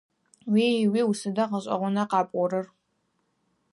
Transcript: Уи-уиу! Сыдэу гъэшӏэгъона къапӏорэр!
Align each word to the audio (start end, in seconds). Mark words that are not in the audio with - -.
Уи-уиу! 0.51 1.11
Сыдэу 1.19 1.47
гъэшӏэгъона 1.51 2.03
къапӏорэр! 2.09 2.65